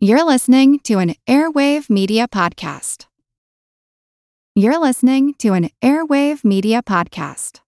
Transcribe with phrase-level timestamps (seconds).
[0.00, 3.06] You're listening to an Airwave Media Podcast.
[4.54, 7.58] You're listening to an Airwave Media Podcast.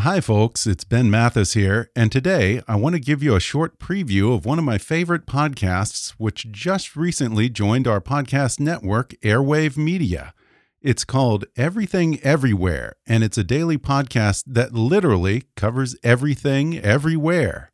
[0.00, 0.66] Hi, folks.
[0.66, 4.44] It's Ben Mathis here, and today I want to give you a short preview of
[4.44, 10.34] one of my favorite podcasts, which just recently joined our podcast network, Airwave Media.
[10.82, 17.70] It's called Everything Everywhere, and it's a daily podcast that literally covers everything everywhere.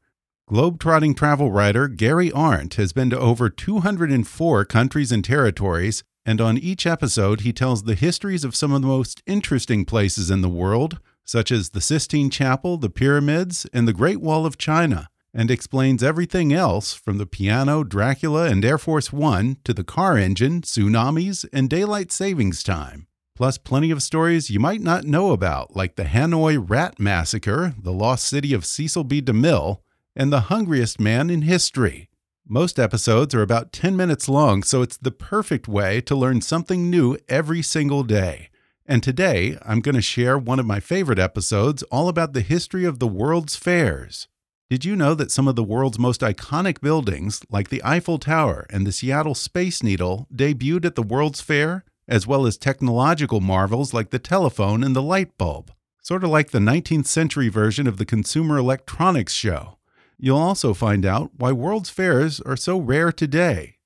[0.50, 6.58] Globetrotting travel writer Gary Arndt has been to over 204 countries and territories, and on
[6.58, 10.48] each episode, he tells the histories of some of the most interesting places in the
[10.48, 15.52] world, such as the Sistine Chapel, the pyramids, and the Great Wall of China, and
[15.52, 20.62] explains everything else from the piano, Dracula, and Air Force One to the car engine,
[20.62, 23.06] tsunamis, and daylight savings time.
[23.36, 27.92] Plus, plenty of stories you might not know about, like the Hanoi Rat Massacre, the
[27.92, 29.22] lost city of Cecil B.
[29.22, 29.78] DeMille,
[30.14, 32.08] and the hungriest man in history.
[32.48, 36.90] Most episodes are about 10 minutes long, so it's the perfect way to learn something
[36.90, 38.48] new every single day.
[38.84, 42.84] And today, I'm going to share one of my favorite episodes all about the history
[42.84, 44.26] of the world's fairs.
[44.68, 48.66] Did you know that some of the world's most iconic buildings, like the Eiffel Tower
[48.70, 53.94] and the Seattle Space Needle, debuted at the World's Fair, as well as technological marvels
[53.94, 55.72] like the telephone and the light bulb?
[56.02, 59.76] Sort of like the 19th century version of the Consumer Electronics Show.
[60.22, 63.76] You'll also find out why World's Fairs are so rare today.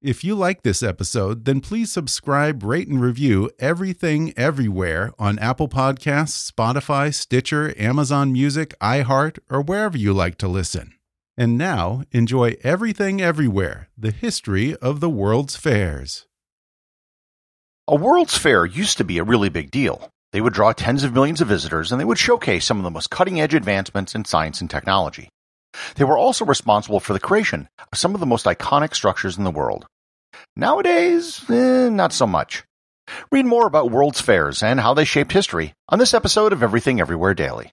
[0.00, 5.68] If you like this episode, then please subscribe, rate, and review Everything Everywhere on Apple
[5.68, 10.94] Podcasts, Spotify, Stitcher, Amazon Music, iHeart, or wherever you like to listen.
[11.36, 16.28] And now, enjoy Everything Everywhere The History of the World's Fairs.
[17.88, 20.12] A World's Fair used to be a really big deal.
[20.30, 22.90] They would draw tens of millions of visitors and they would showcase some of the
[22.90, 25.28] most cutting edge advancements in science and technology.
[25.96, 29.44] They were also responsible for the creation of some of the most iconic structures in
[29.44, 29.86] the world.
[30.56, 32.64] Nowadays, eh, not so much.
[33.32, 37.00] Read more about World's Fairs and how they shaped history on this episode of Everything
[37.00, 37.72] Everywhere Daily.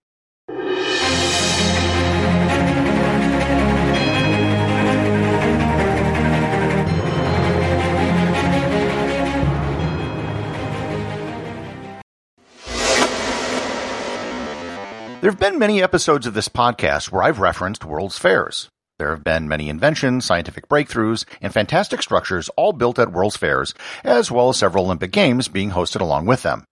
[15.20, 18.70] There have been many episodes of this podcast where I've referenced World's Fairs.
[19.00, 23.74] There have been many inventions, scientific breakthroughs, and fantastic structures all built at World's Fairs,
[24.04, 26.66] as well as several Olympic Games being hosted along with them.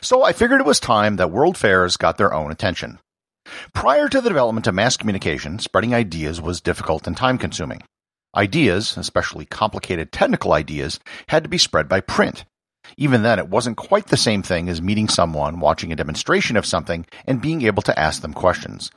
[0.00, 2.98] So I figured it was time that World Fairs got their own attention.
[3.74, 7.82] Prior to the development of mass communication, spreading ideas was difficult and time consuming.
[8.34, 12.46] Ideas, especially complicated technical ideas, had to be spread by print,
[12.96, 16.66] even then, it wasn't quite the same thing as meeting someone, watching a demonstration of
[16.66, 18.90] something, and being able to ask them questions.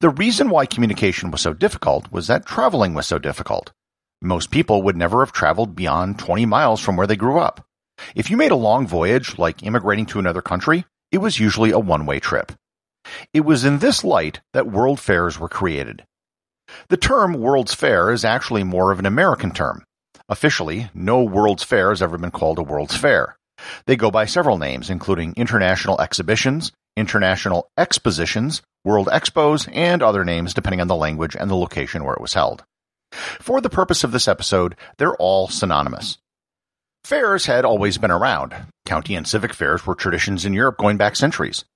[0.00, 3.72] The reason why communication was so difficult was that traveling was so difficult.
[4.20, 7.66] Most people would never have traveled beyond 20 miles from where they grew up.
[8.14, 11.78] If you made a long voyage, like immigrating to another country, it was usually a
[11.78, 12.52] one-way trip.
[13.32, 16.04] It was in this light that world fairs were created.
[16.88, 19.84] The term World's Fair is actually more of an American term.
[20.32, 23.36] Officially, no World's Fair has ever been called a World's Fair.
[23.84, 30.54] They go by several names, including International Exhibitions, International Expositions, World Expos, and other names
[30.54, 32.64] depending on the language and the location where it was held.
[33.12, 36.16] For the purpose of this episode, they're all synonymous.
[37.04, 38.54] Fairs had always been around.
[38.86, 41.66] County and civic fairs were traditions in Europe going back centuries.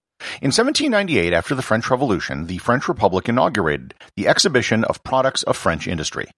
[0.41, 5.59] In 1798, after the French Revolution, the French Republic inaugurated the Exhibition of Products of
[5.59, 6.31] French Industry.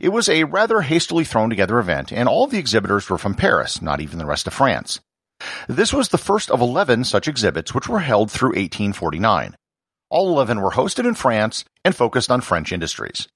[0.00, 3.80] It was a rather hastily thrown together event, and all the exhibitors were from Paris,
[3.80, 5.00] not even the rest of France.
[5.68, 9.56] This was the first of 11 such exhibits which were held through 1849.
[10.10, 13.28] All 11 were hosted in France and focused on French industries.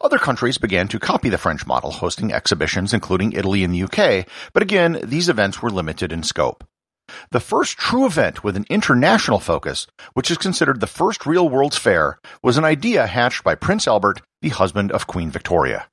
[0.00, 4.26] Other countries began to copy the French model, hosting exhibitions including Italy and the UK,
[4.52, 6.64] but again, these events were limited in scope.
[7.30, 11.78] The first true event with an international focus, which is considered the first real World's
[11.78, 15.86] Fair, was an idea hatched by Prince Albert, the husband of Queen Victoria.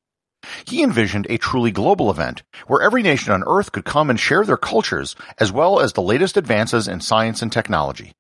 [0.66, 4.44] He envisioned a truly global event where every nation on Earth could come and share
[4.44, 8.14] their cultures as well as the latest advances in science and technology.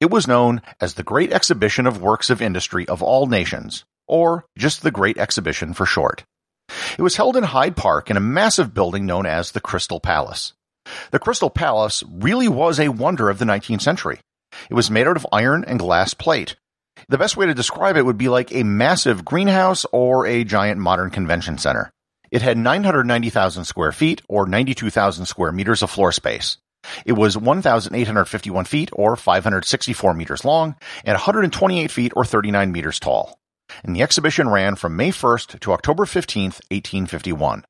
[0.00, 4.44] It was known as the Great Exhibition of Works of Industry of All Nations, or
[4.58, 6.24] just the Great Exhibition for short.
[6.98, 10.54] It was held in Hyde Park in a massive building known as the Crystal Palace.
[11.10, 14.20] The Crystal Palace really was a wonder of the 19th century.
[14.68, 16.56] It was made out of iron and glass plate.
[17.08, 20.80] The best way to describe it would be like a massive greenhouse or a giant
[20.80, 21.90] modern convention center.
[22.30, 26.58] It had 990,000 square feet or 92,000 square meters of floor space.
[27.04, 33.38] It was 1,851 feet or 564 meters long and 128 feet or 39 meters tall.
[33.84, 37.64] and the exhibition ran from May 1st to October 15th, 1851.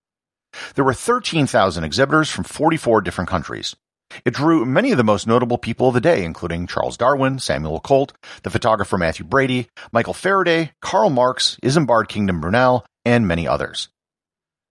[0.75, 3.77] There were 13,000 exhibitors from 44 different countries.
[4.25, 7.81] It drew many of the most notable people of the day, including Charles Darwin, Samuel
[7.81, 8.13] Colt,
[8.43, 13.89] the photographer Mathew Brady, Michael Faraday, Karl Marx, Isambard Kingdom Brunel, and many others.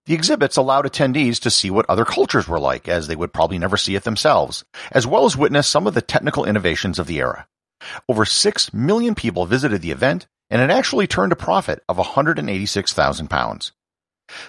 [0.06, 3.58] The exhibits allowed attendees to see what other cultures were like, as they would probably
[3.58, 7.18] never see it themselves, as well as witness some of the technical innovations of the
[7.18, 7.46] era.
[8.08, 13.72] Over 6 million people visited the event, and it actually turned a profit of £186,000.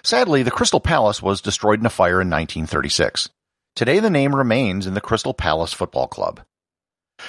[0.03, 3.29] Sadly, the Crystal Palace was destroyed in a fire in 1936.
[3.75, 6.41] Today the name remains in the Crystal Palace Football Club.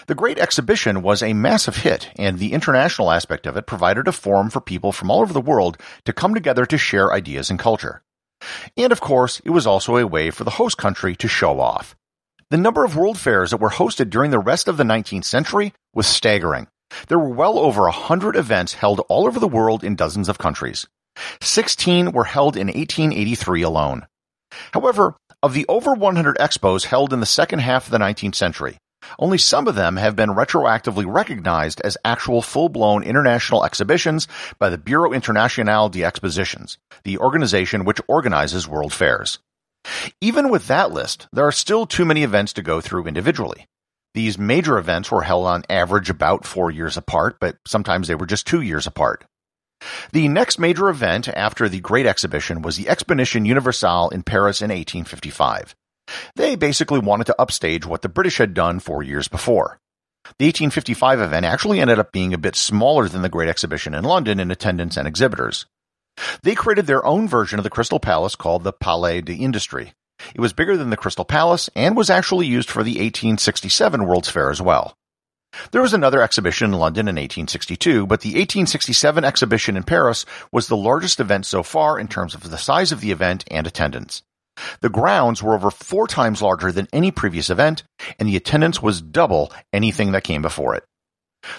[0.07, 4.13] The Great Exhibition was a massive hit, and the international aspect of it provided a
[4.13, 7.59] forum for people from all over the world to come together to share ideas and
[7.59, 8.03] culture.
[8.77, 11.95] And of course, it was also a way for the host country to show off.
[12.51, 15.73] The number of world fairs that were hosted during the rest of the 19th century
[15.95, 16.69] was staggering.
[17.09, 20.39] There were well over a hundred events held all over the world in dozens of
[20.39, 20.87] countries.
[21.41, 24.07] Sixteen were held in 1883 alone.
[24.73, 28.79] However, of the over 100 expos held in the second half of the 19th century,
[29.19, 34.29] only some of them have been retroactively recognized as actual full-blown international exhibitions
[34.59, 39.39] by the Bureau International des Expositions, the organization which organizes world fairs.
[40.21, 43.67] Even with that list, there are still too many events to go through individually.
[44.15, 48.27] These major events were held on average about four years apart, but sometimes they were
[48.27, 49.25] just two years apart.
[50.13, 54.71] The next major event after the Great Exhibition was the Exposition Universelle in Paris in
[54.71, 55.75] 1855.
[56.37, 59.79] They basically wanted to upstage what the British had done four years before.
[60.39, 64.05] The 1855 event actually ended up being a bit smaller than the Great Exhibition in
[64.05, 65.67] London in attendance and exhibitors.
[66.43, 69.93] They created their own version of the Crystal Palace called the Palais d'Industrie.
[70.35, 74.29] It was bigger than the Crystal Palace and was actually used for the 1867 World's
[74.29, 74.95] Fair as well.
[75.71, 80.67] There was another exhibition in London in 1862, but the 1867 exhibition in Paris was
[80.67, 84.23] the largest event so far in terms of the size of the event and attendance.
[84.81, 87.85] The grounds were over four times larger than any previous event,
[88.19, 90.85] and the attendance was double anything that came before it.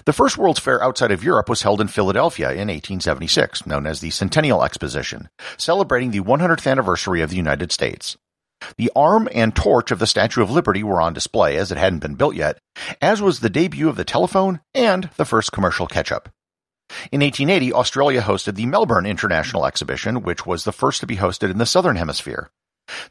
[0.05, 3.99] The first World's Fair outside of Europe was held in Philadelphia in 1876, known as
[3.99, 8.15] the Centennial Exposition, celebrating the 100th anniversary of the United States.
[8.77, 11.99] The arm and torch of the Statue of Liberty were on display as it hadn't
[11.99, 12.59] been built yet,
[13.01, 16.29] as was the debut of the telephone and the first commercial ketchup.
[17.11, 21.49] In 1880, Australia hosted the Melbourne International Exhibition, which was the first to be hosted
[21.49, 22.51] in the Southern Hemisphere.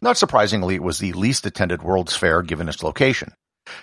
[0.00, 3.32] Not surprisingly, it was the least attended World's Fair given its location.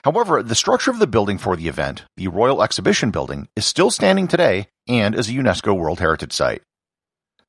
[0.04, 3.92] However, the structure of the building for the event, the Royal Exhibition Building, is still
[3.92, 6.62] standing today and is a UNESCO World Heritage Site.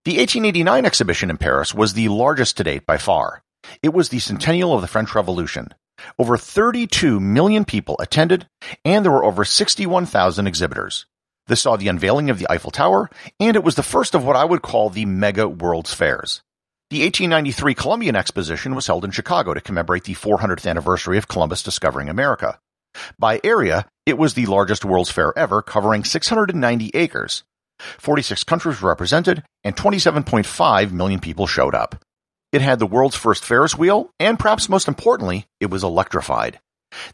[0.04, 3.42] The 1889 exhibition in Paris was the largest to date by far.
[3.82, 5.74] It was the centennial of the French Revolution.
[6.18, 8.46] Over 32 million people attended,
[8.84, 11.06] and there were over 61,000 exhibitors.
[11.46, 14.36] This saw the unveiling of the Eiffel Tower, and it was the first of what
[14.36, 16.42] I would call the mega World's Fairs.
[16.90, 21.62] The 1893 Columbian Exposition was held in Chicago to commemorate the 400th anniversary of Columbus
[21.62, 22.58] discovering America.
[23.18, 27.44] By area, it was the largest World's Fair ever, covering 690 acres.
[27.98, 32.02] 46 countries were represented, and 27.5 million people showed up.
[32.52, 36.58] It had the world's first Ferris wheel, and perhaps most importantly, it was electrified.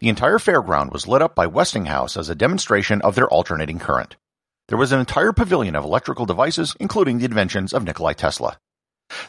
[0.00, 4.16] The entire fairground was lit up by Westinghouse as a demonstration of their alternating current.
[4.68, 8.58] There was an entire pavilion of electrical devices, including the inventions of Nikolai Tesla.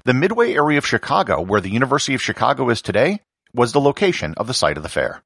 [0.06, 3.20] The Midway area of Chicago, where the University of Chicago is today,
[3.54, 5.22] was the location of the site of the fair.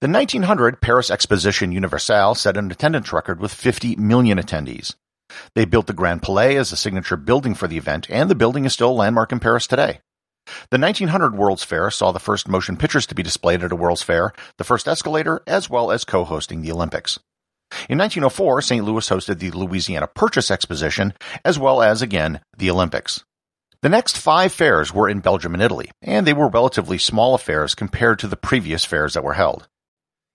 [0.00, 4.94] The 1900 Paris Exposition Universelle set an attendance record with 50 million attendees.
[5.54, 8.64] They built the Grand Palais as a signature building for the event, and the building
[8.64, 10.00] is still a landmark in Paris today.
[10.70, 14.02] The 1900 World's Fair saw the first motion pictures to be displayed at a World's
[14.02, 17.18] Fair, the first escalator, as well as co-hosting the Olympics.
[17.88, 18.84] In 1904, St.
[18.84, 21.14] Louis hosted the Louisiana Purchase Exposition,
[21.44, 23.24] as well as, again, the Olympics.
[23.82, 27.74] The next five fairs were in Belgium and Italy, and they were relatively small affairs
[27.74, 29.68] compared to the previous fairs that were held.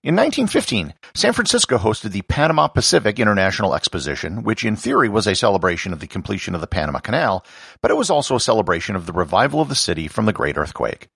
[0.04, 5.36] In 1915, San Francisco hosted the Panama Pacific International Exposition, which in theory was a
[5.36, 7.46] celebration of the completion of the Panama Canal,
[7.84, 10.58] but it was also a celebration of the revival of the city from the Great
[10.58, 11.08] Earthquake.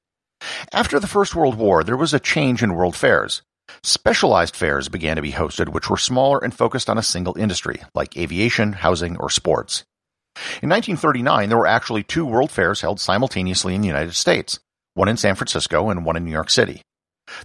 [0.72, 3.42] After the First World War, there was a change in world fairs.
[3.82, 7.82] Specialized fairs began to be hosted, which were smaller and focused on a single industry,
[7.96, 9.84] like aviation, housing, or sports.
[10.62, 14.60] In 1939, there were actually two world fairs held simultaneously in the United States,
[14.94, 16.84] one in San Francisco and one in New York City.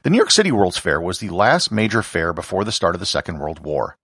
[0.02, 3.00] The New York City World's Fair was the last major fair before the start of
[3.00, 3.96] the Second World War.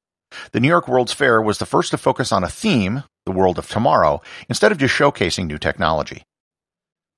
[0.52, 3.58] The New York World's Fair was the first to focus on a theme, the world
[3.58, 6.22] of tomorrow, instead of just showcasing new technology.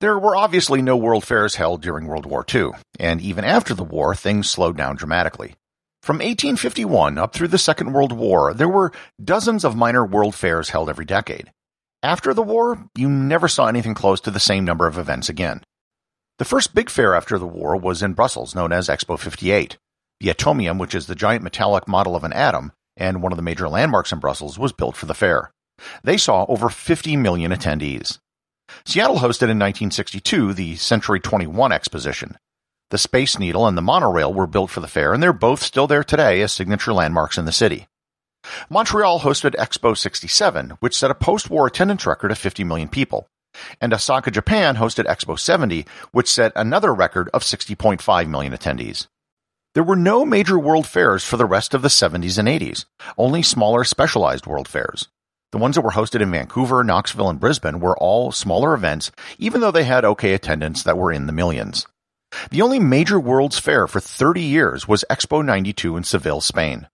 [0.00, 2.70] There were obviously no world fairs held during World War II,
[3.00, 5.54] and even after the war, things slowed down dramatically.
[6.02, 10.70] From 1851 up through the Second World War, there were dozens of minor world fairs
[10.70, 11.50] held every decade.
[12.02, 15.62] After the war, you never saw anything close to the same number of events again.
[16.38, 19.76] The first big fair after the war was in Brussels, known as Expo 58.
[20.21, 23.42] The Atomium, which is the giant metallic model of an atom, and one of the
[23.42, 25.50] major landmarks in Brussels, was built for the fair.
[26.04, 28.18] They saw over 50 million attendees.
[28.85, 32.38] Seattle hosted in 1962 the Century 21 exposition.
[32.90, 35.88] The Space Needle and the monorail were built for the fair, and they're both still
[35.88, 37.88] there today as signature landmarks in the city.
[38.71, 43.28] Montreal hosted Expo 67, which set a post-war attendance record of 50 million people.
[43.80, 49.06] And Osaka, Japan hosted Expo 70, which set another record of 60.5 million attendees.
[49.74, 52.84] There were no major world fairs for the rest of the 70s and 80s,
[53.16, 55.08] only smaller specialized world fairs.
[55.52, 59.60] The ones that were hosted in Vancouver, Knoxville, and Brisbane were all smaller events, even
[59.60, 61.86] though they had okay attendance that were in the millions.
[62.50, 66.88] The only major World's Fair for 30 years was Expo 92 in Seville, Spain.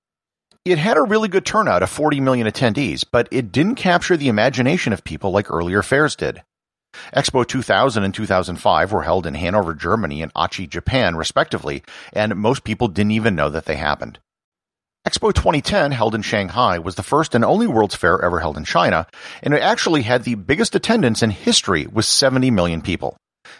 [0.64, 4.28] It had a really good turnout of 40 million attendees, but it didn't capture the
[4.28, 6.42] imagination of people like earlier fairs did.
[7.15, 11.83] Expo 2000 and 2005 were held in Hanover, Germany and Aichi, Japan, respectively,
[12.13, 14.19] and most people didn't even know that they happened.
[15.07, 18.65] Expo 2010, held in Shanghai, was the first and only World's Fair ever held in
[18.65, 19.07] China,
[19.43, 23.17] and it actually had the biggest attendance in history with 70 million people.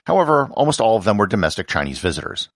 [0.07, 2.49] However, almost all of them were domestic Chinese visitors.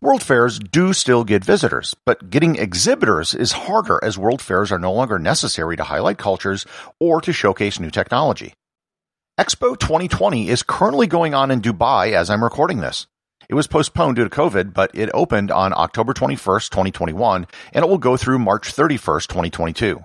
[0.00, 4.78] World fairs do still get visitors, but getting exhibitors is harder as world fairs are
[4.78, 6.66] no longer necessary to highlight cultures
[6.98, 8.54] or to showcase new technology.
[9.38, 13.06] Expo 2020 is currently going on in Dubai as I'm recording this.
[13.48, 17.88] It was postponed due to COVID, but it opened on October 21st, 2021, and it
[17.88, 20.04] will go through March 31st, 2022.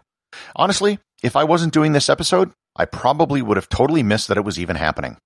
[0.55, 4.45] Honestly, if I wasn't doing this episode, I probably would have totally missed that it
[4.45, 5.17] was even happening.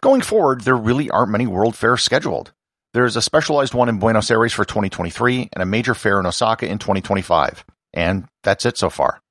[0.00, 2.50] Going forward, there really aren't many World Fairs scheduled.
[2.92, 6.66] There's a specialized one in Buenos Aires for 2023 and a major fair in Osaka
[6.66, 7.64] in 2025.
[7.94, 9.22] And that's it so far.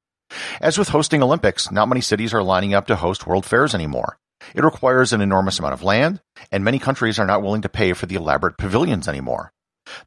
[0.60, 4.18] As with hosting Olympics, not many cities are lining up to host World Fairs anymore.
[4.56, 6.22] It requires an enormous amount of land,
[6.52, 9.52] and many countries are not willing to pay for the elaborate pavilions anymore.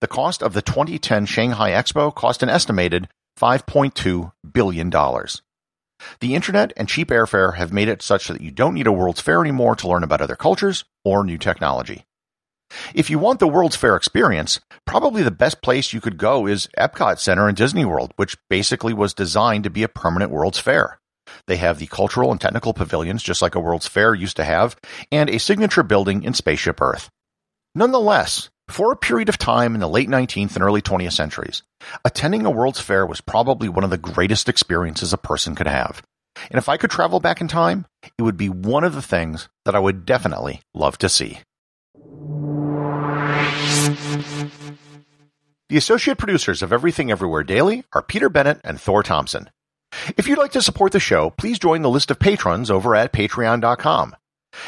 [0.00, 4.90] The cost of the 2010 Shanghai Expo cost an estimated $5.2 billion.
[6.20, 9.20] The internet and cheap airfare have made it such that you don't need a World's
[9.20, 12.04] Fair anymore to learn about other cultures or new technology.
[12.94, 16.68] If you want the World's Fair experience, probably the best place you could go is
[16.78, 20.98] Epcot Center in Disney World, which basically was designed to be a permanent World's Fair.
[21.46, 24.76] They have the cultural and technical pavilions, just like a World's Fair used to have,
[25.10, 27.10] and a signature building in Spaceship Earth.
[27.74, 31.62] Nonetheless, for a period of time in the late 19th and early 20th centuries,
[32.04, 36.02] attending a World's Fair was probably one of the greatest experiences a person could have.
[36.50, 37.86] And if I could travel back in time,
[38.18, 41.40] it would be one of the things that I would definitely love to see.
[45.70, 49.48] The associate producers of Everything Everywhere Daily are Peter Bennett and Thor Thompson.
[50.18, 53.14] If you'd like to support the show, please join the list of patrons over at
[53.14, 54.14] patreon.com.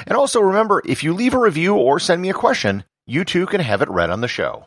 [0.07, 3.45] And also remember, if you leave a review or send me a question, you too
[3.45, 4.65] can have it read on the show.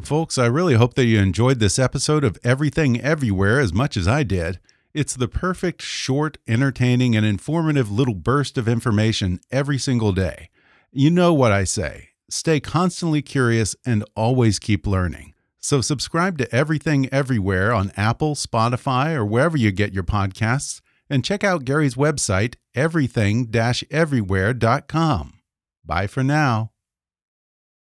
[0.00, 4.08] Folks, I really hope that you enjoyed this episode of Everything Everywhere as much as
[4.08, 4.60] I did.
[4.94, 10.48] It's the perfect, short, entertaining, and informative little burst of information every single day.
[10.90, 15.34] You know what I say stay constantly curious and always keep learning.
[15.58, 20.80] So, subscribe to Everything Everywhere on Apple, Spotify, or wherever you get your podcasts,
[21.10, 23.50] and check out Gary's website, everything
[23.90, 25.32] everywhere.com.
[25.84, 26.70] Bye for now.